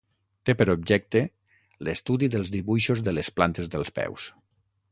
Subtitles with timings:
[0.49, 1.21] Té per objecte
[1.87, 4.27] l'estudi dels dibuixos de les plantes dels peus.